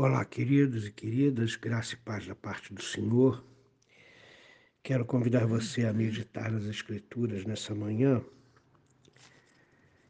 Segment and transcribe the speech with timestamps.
[0.00, 3.44] Olá, queridos e queridas, graça e paz da parte do Senhor.
[4.80, 8.22] Quero convidar você a meditar as Escrituras nessa manhã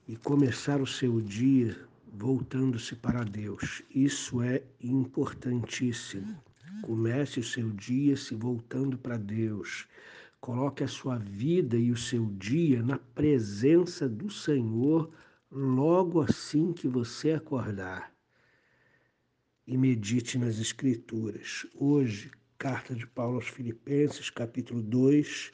[0.07, 1.75] e começar o seu dia
[2.07, 3.83] voltando-se para Deus.
[3.89, 6.39] Isso é importantíssimo.
[6.83, 9.89] Comece o seu dia se voltando para Deus.
[10.39, 15.11] Coloque a sua vida e o seu dia na presença do Senhor
[15.51, 18.18] logo assim que você acordar
[19.69, 21.67] e medite nas Escrituras.
[21.75, 25.53] Hoje, carta de Paulo aos Filipenses, capítulo 2,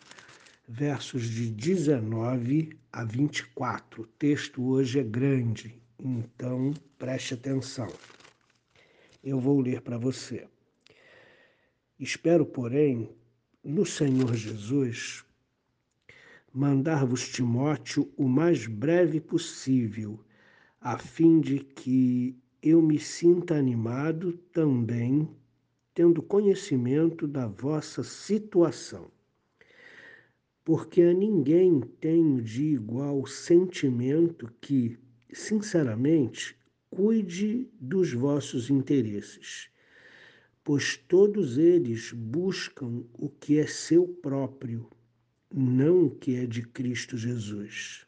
[0.69, 4.03] versos de 19 a 24.
[4.03, 7.93] O texto hoje é grande, então preste atenção.
[9.23, 10.47] Eu vou ler para você.
[11.99, 13.11] Espero, porém,
[13.65, 15.25] no Senhor Jesus,
[16.53, 20.25] mandar-vos Timóteo o mais breve possível,
[20.81, 25.29] a fim de que eu me sinta animado também,
[25.93, 29.11] tendo conhecimento da vossa situação.
[30.65, 34.99] Porque a ninguém tenho de igual sentimento que,
[35.31, 36.57] sinceramente,
[36.89, 39.69] cuide dos vossos interesses,
[40.65, 44.89] pois todos eles buscam o que é seu próprio,
[45.53, 48.07] não o que é de Cristo Jesus.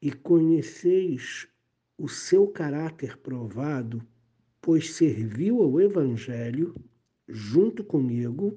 [0.00, 1.46] E conheceis
[1.98, 4.00] o seu caráter provado,
[4.62, 6.72] pois serviu ao Evangelho
[7.26, 8.56] junto comigo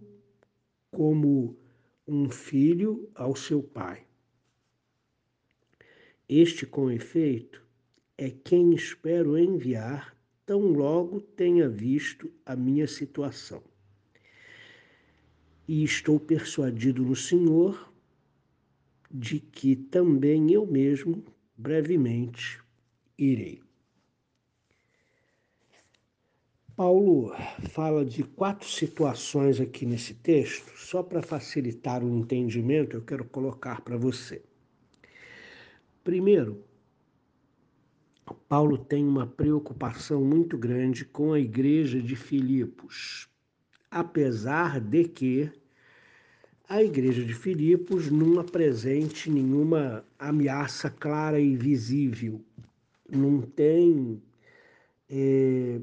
[0.92, 1.58] como
[2.08, 4.06] um filho ao seu pai.
[6.30, 7.66] Este, com efeito,
[8.18, 13.64] é quem espero enviar tão logo tenha visto a minha situação.
[15.68, 17.92] E estou persuadido no Senhor
[19.10, 21.24] de que também eu mesmo,
[21.58, 22.62] brevemente,
[23.24, 23.62] irei.
[26.76, 27.32] Paulo
[27.70, 33.82] fala de quatro situações aqui nesse texto, só para facilitar o entendimento, eu quero colocar
[33.82, 34.42] para você.
[36.04, 36.64] Primeiro,
[38.50, 43.30] Paulo tem uma preocupação muito grande com a igreja de Filipos,
[43.92, 45.52] apesar de que
[46.68, 52.44] a igreja de Filipos não apresente nenhuma ameaça clara e visível
[53.18, 54.22] não tem
[55.10, 55.82] é,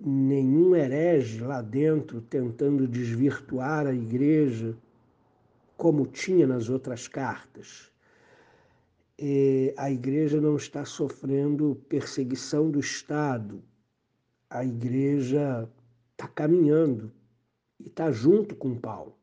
[0.00, 4.76] nenhum herege lá dentro tentando desvirtuar a igreja,
[5.76, 7.90] como tinha nas outras cartas.
[9.18, 13.62] É, a igreja não está sofrendo perseguição do Estado,
[14.48, 15.68] a igreja
[16.12, 17.12] está caminhando
[17.78, 19.14] e está junto com Paulo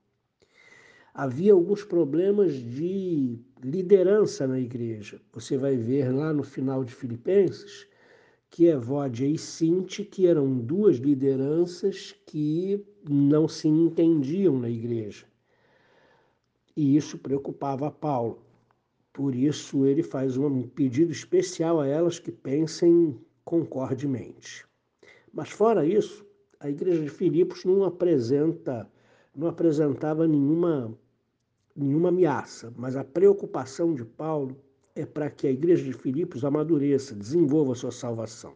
[1.13, 5.21] havia alguns problemas de liderança na igreja.
[5.33, 7.87] Você vai ver lá no final de Filipenses
[8.49, 15.25] que Evódia e Sinti, que eram duas lideranças que não se entendiam na igreja.
[16.75, 18.41] E isso preocupava Paulo.
[19.13, 24.65] Por isso ele faz um pedido especial a elas que pensem concordemente.
[25.31, 26.25] Mas fora isso,
[26.59, 28.89] a igreja de Filipos não apresenta
[29.39, 30.94] não apresentava nenhuma,
[31.73, 34.57] nenhuma ameaça, mas a preocupação de Paulo
[34.94, 38.53] é para que a igreja de Filipos amadureça, desenvolva a sua salvação.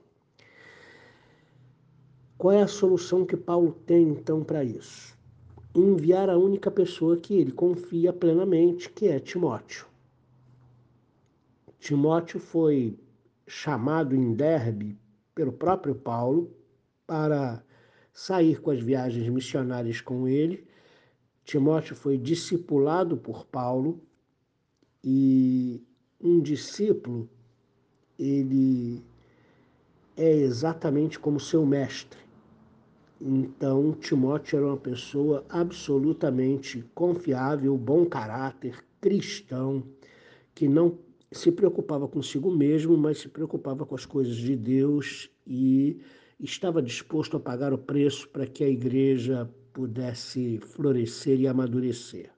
[2.38, 5.18] Qual é a solução que Paulo tem então para isso?
[5.74, 9.86] Enviar a única pessoa que ele confia plenamente, que é Timóteo.
[11.80, 13.00] Timóteo foi
[13.48, 15.00] chamado em Derbe
[15.34, 16.54] pelo próprio Paulo
[17.08, 17.64] para
[18.12, 20.73] sair com as viagens missionárias com ele
[21.46, 24.02] Timóteo foi discipulado por Paulo
[25.04, 25.82] e
[26.20, 27.30] um discípulo
[28.18, 29.04] ele
[30.16, 32.20] é exatamente como seu mestre.
[33.20, 39.84] Então, Timóteo era uma pessoa absolutamente confiável, bom caráter, cristão,
[40.54, 40.98] que não
[41.32, 46.00] se preocupava consigo mesmo, mas se preocupava com as coisas de Deus e
[46.40, 52.30] estava disposto a pagar o preço para que a igreja pudesse florescer e amadurecer.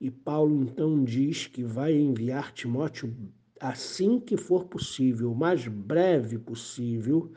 [0.00, 3.14] E Paulo então diz que vai enviar Timóteo
[3.60, 7.32] assim que for possível, o mais breve possível.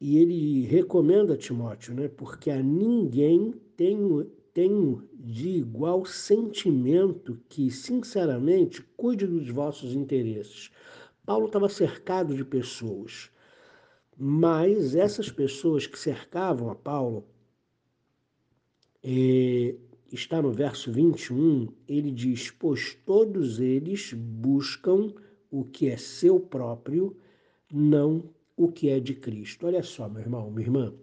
[0.00, 2.08] E ele recomenda Timóteo, né?
[2.08, 4.24] Porque a ninguém tenho,
[4.54, 10.70] tenho de igual sentimento que, sinceramente, cuide dos vossos interesses.
[11.26, 13.30] Paulo estava cercado de pessoas,
[14.16, 17.26] mas essas pessoas que cercavam a Paulo
[19.02, 19.74] é,
[20.12, 25.12] está no verso 21, ele diz: Pois todos eles buscam
[25.50, 27.16] o que é seu próprio,
[27.72, 28.24] não
[28.56, 29.66] o que é de Cristo.
[29.66, 30.94] Olha só, meu irmão, minha irmã,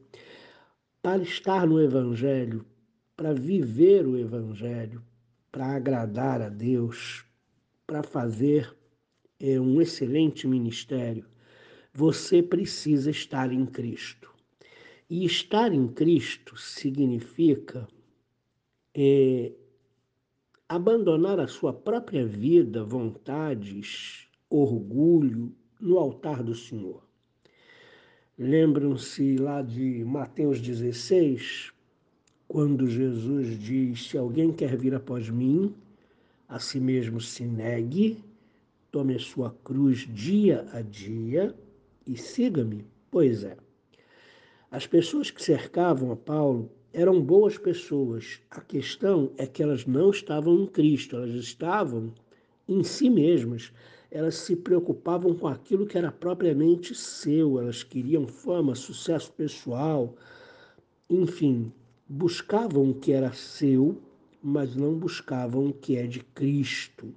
[1.01, 2.65] para estar no Evangelho,
[3.15, 5.03] para viver o Evangelho,
[5.51, 7.25] para agradar a Deus,
[7.85, 8.75] para fazer
[9.39, 11.25] é, um excelente ministério,
[11.93, 14.31] você precisa estar em Cristo.
[15.09, 17.87] E estar em Cristo significa
[18.93, 19.53] é,
[20.67, 27.07] abandonar a sua própria vida, vontades, orgulho no altar do Senhor.
[28.37, 31.71] Lembram-se lá de Mateus 16,
[32.47, 35.73] quando Jesus diz: Se alguém quer vir após mim,
[36.47, 38.23] a si mesmo se negue,
[38.91, 41.55] tome a sua cruz dia a dia
[42.05, 42.85] e siga-me.
[43.09, 43.57] Pois é.
[44.69, 48.41] As pessoas que cercavam a Paulo eram boas pessoas.
[48.51, 52.13] A questão é que elas não estavam em Cristo, elas estavam
[52.67, 53.71] em si mesmas.
[54.11, 60.13] Elas se preocupavam com aquilo que era propriamente seu, elas queriam fama, sucesso pessoal,
[61.09, 61.71] enfim,
[62.05, 64.01] buscavam o que era seu,
[64.43, 67.15] mas não buscavam o que é de Cristo.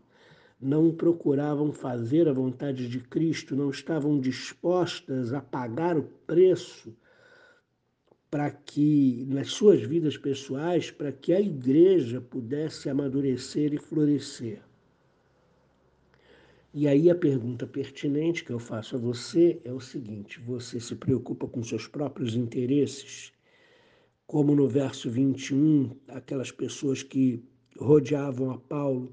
[0.60, 6.94] Não procuravam fazer a vontade de Cristo, não estavam dispostas a pagar o preço
[8.30, 14.60] para que, nas suas vidas pessoais, para que a igreja pudesse amadurecer e florescer.
[16.72, 20.94] E aí a pergunta pertinente que eu faço a você é o seguinte: você se
[20.94, 23.32] preocupa com seus próprios interesses?
[24.30, 27.42] como no verso 21, aquelas pessoas que
[27.76, 29.12] rodeavam a Paulo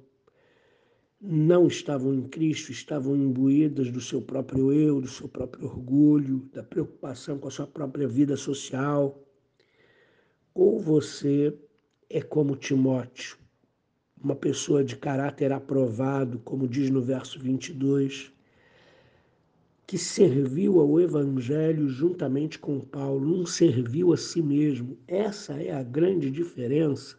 [1.19, 6.61] não estavam em Cristo, estavam imbuídas do seu próprio eu, do seu próprio orgulho, da
[6.61, 9.19] preocupação com a sua própria vida social.
[10.53, 11.57] Ou você
[12.09, 13.37] é como Timóteo,
[14.23, 18.31] uma pessoa de caráter aprovado, como diz no verso 22,
[19.87, 24.97] que serviu ao Evangelho juntamente com Paulo, não serviu a si mesmo.
[25.07, 27.17] Essa é a grande diferença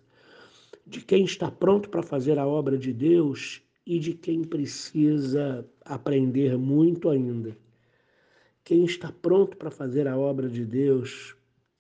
[0.87, 6.56] de quem está pronto para fazer a obra de Deus e de quem precisa aprender
[6.56, 7.58] muito ainda.
[8.62, 11.35] Quem está pronto para fazer a obra de Deus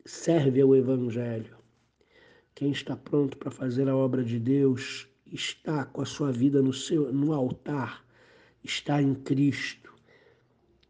[0.04, 1.56] serve ao Evangelho.
[2.54, 6.72] Quem está pronto para fazer a obra de Deus está com a sua vida no,
[6.72, 8.04] seu, no altar,
[8.64, 9.88] está em Cristo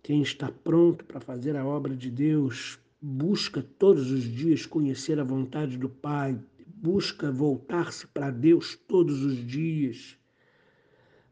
[0.09, 5.23] quem está pronto para fazer a obra de Deus busca todos os dias conhecer a
[5.23, 10.17] vontade do Pai, busca voltar-se para Deus todos os dias.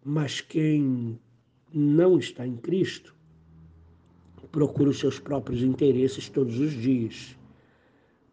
[0.08, 1.18] Mas quem
[1.72, 3.14] não está em Cristo
[4.52, 7.36] procura os seus próprios interesses todos os dias,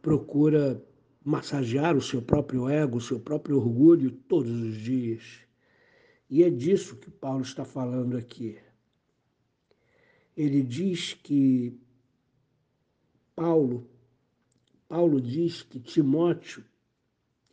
[0.01, 0.81] procura
[1.25, 5.39] massagear o seu próprio ego, o seu próprio orgulho todos os dias.
[6.29, 8.57] E é disso que Paulo está falando aqui
[10.35, 11.79] ele diz que
[13.35, 13.87] Paulo,
[14.87, 16.63] Paulo diz que Timóteo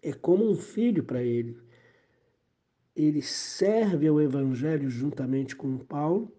[0.02, 1.58] é como um filho para ele.
[3.00, 6.30] Ele serve ao evangelho juntamente com Paulo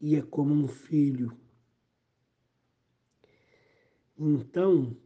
[0.00, 1.32] e é como um filho.
[4.18, 4.96] Então,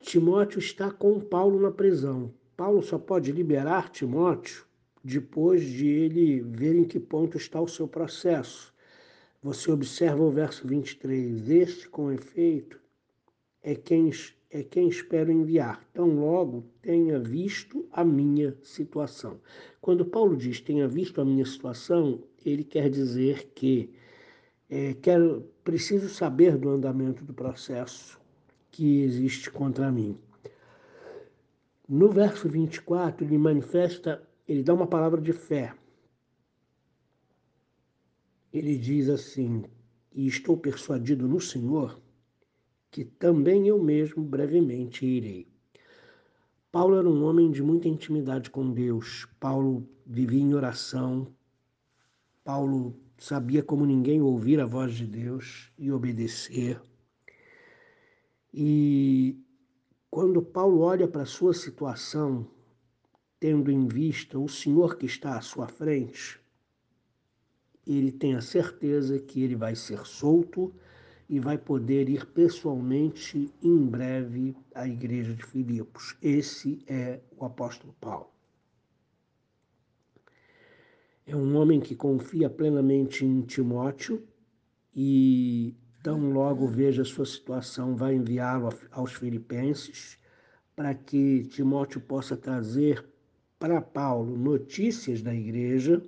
[0.00, 2.34] Timóteo está com Paulo na prisão.
[2.56, 4.66] Paulo só pode liberar Timóteo
[5.02, 8.74] depois de ele ver em que ponto está o seu processo.
[9.40, 11.48] Você observa o verso 23.
[11.48, 12.80] Este, com efeito,
[13.62, 14.10] é quem,
[14.54, 19.40] é quem espero enviar, tão logo tenha visto a minha situação.
[19.80, 23.90] Quando Paulo diz tenha visto a minha situação, ele quer dizer que
[24.70, 28.18] é, quero, preciso saber do andamento do processo
[28.70, 30.16] que existe contra mim.
[31.88, 35.74] No verso 24, ele manifesta, ele dá uma palavra de fé
[38.54, 39.64] ele diz assim:
[40.14, 42.00] E estou persuadido no Senhor
[42.94, 45.48] que também eu mesmo brevemente irei.
[46.70, 49.26] Paulo era um homem de muita intimidade com Deus.
[49.40, 51.26] Paulo vivia em oração.
[52.44, 56.80] Paulo sabia como ninguém ouvir a voz de Deus e obedecer.
[58.52, 59.42] E
[60.08, 62.46] quando Paulo olha para a sua situação,
[63.40, 66.40] tendo em vista o Senhor que está à sua frente,
[67.84, 70.72] ele tem a certeza que ele vai ser solto
[71.28, 76.16] e vai poder ir pessoalmente em breve à igreja de Filipos.
[76.22, 78.30] Esse é o apóstolo Paulo.
[81.26, 84.22] É um homem que confia plenamente em Timóteo
[84.94, 90.18] e tão logo veja a sua situação, vai enviá-lo aos filipenses
[90.76, 93.04] para que Timóteo possa trazer
[93.58, 96.02] para Paulo notícias da igreja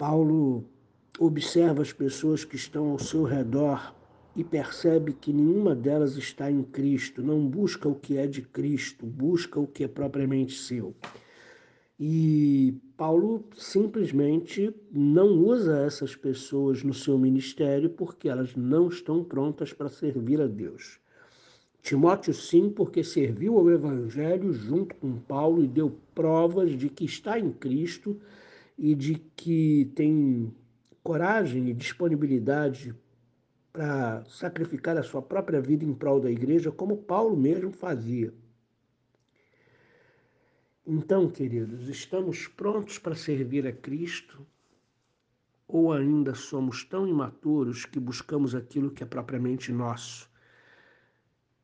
[0.00, 0.64] Paulo
[1.20, 3.94] observa as pessoas que estão ao seu redor
[4.34, 9.04] e percebe que nenhuma delas está em Cristo, não busca o que é de Cristo,
[9.04, 10.94] busca o que é propriamente seu.
[11.98, 19.74] E Paulo simplesmente não usa essas pessoas no seu ministério porque elas não estão prontas
[19.74, 20.98] para servir a Deus.
[21.82, 27.38] Timóteo, sim, porque serviu ao Evangelho junto com Paulo e deu provas de que está
[27.38, 28.18] em Cristo
[28.78, 30.50] e de que tem
[31.10, 32.94] coragem e disponibilidade
[33.72, 38.32] para sacrificar a sua própria vida em prol da igreja, como Paulo mesmo fazia.
[40.86, 44.46] Então, queridos, estamos prontos para servir a Cristo?
[45.66, 50.29] Ou ainda somos tão imaturos que buscamos aquilo que é propriamente nosso?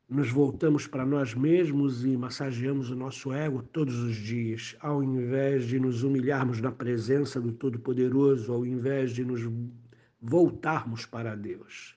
[0.09, 5.65] Nos voltamos para nós mesmos e massageamos o nosso ego todos os dias, ao invés
[5.65, 9.41] de nos humilharmos na presença do Todo-Poderoso, ao invés de nos
[10.21, 11.93] voltarmos para Deus.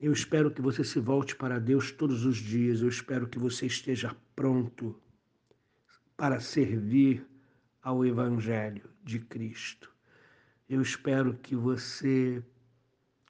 [0.00, 3.66] Eu espero que você se volte para Deus todos os dias, eu espero que você
[3.66, 4.98] esteja pronto
[6.16, 7.26] para servir
[7.82, 9.92] ao Evangelho de Cristo.
[10.66, 12.42] Eu espero que você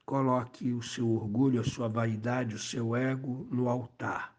[0.06, 4.36] coloque o seu orgulho, a sua vaidade, o seu ego no altar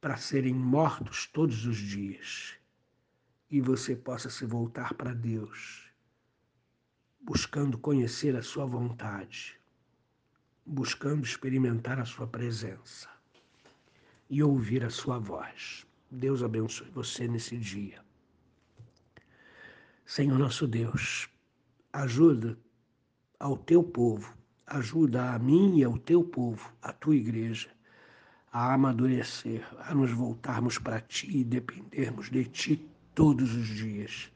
[0.00, 2.56] para serem mortos todos os dias
[3.48, 5.88] e você possa se voltar para Deus,
[7.20, 9.60] buscando conhecer a sua vontade,
[10.66, 13.08] buscando experimentar a sua presença
[14.28, 15.86] e ouvir a sua voz.
[16.10, 18.02] Deus abençoe você nesse dia.
[20.04, 21.28] Senhor nosso Deus,
[21.92, 22.58] ajuda
[23.40, 27.70] ao teu povo, ajuda a mim e ao teu povo, a tua igreja,
[28.52, 34.30] a amadurecer, a nos voltarmos para ti e dependermos de ti todos os dias.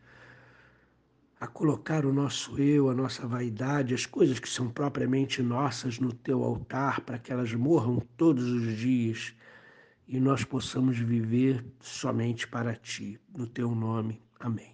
[1.39, 6.11] A colocar o nosso eu, a nossa vaidade, as coisas que são propriamente nossas no
[6.11, 9.35] teu altar, para que elas morram todos os dias
[10.09, 14.23] e nós possamos viver somente para ti, no teu nome.
[14.41, 14.74] Amém.